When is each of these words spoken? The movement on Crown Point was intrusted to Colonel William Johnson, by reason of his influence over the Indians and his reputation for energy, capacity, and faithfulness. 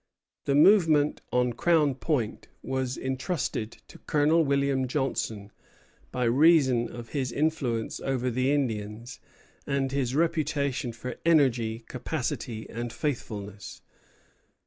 The 0.45 0.55
movement 0.55 1.21
on 1.31 1.53
Crown 1.53 1.93
Point 1.93 2.47
was 2.63 2.97
intrusted 2.97 3.73
to 3.87 3.99
Colonel 3.99 4.43
William 4.43 4.87
Johnson, 4.87 5.51
by 6.11 6.23
reason 6.23 6.89
of 6.91 7.09
his 7.09 7.31
influence 7.31 7.99
over 7.99 8.31
the 8.31 8.51
Indians 8.51 9.19
and 9.67 9.91
his 9.91 10.15
reputation 10.15 10.91
for 10.91 11.17
energy, 11.23 11.85
capacity, 11.87 12.67
and 12.67 12.91
faithfulness. 12.91 13.83